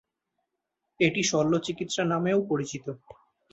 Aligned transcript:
এটি 0.99 1.21
শল্যচিকিৎসা 1.23 2.03
নামেও 2.05 2.39
পরিচিত। 2.49 2.85